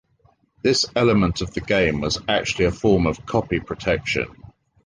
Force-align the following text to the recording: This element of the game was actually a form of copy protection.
This 0.63 0.83
element 0.95 1.41
of 1.41 1.53
the 1.53 1.61
game 1.61 2.01
was 2.01 2.17
actually 2.27 2.65
a 2.65 2.71
form 2.71 3.05
of 3.05 3.23
copy 3.27 3.59
protection. 3.59 4.25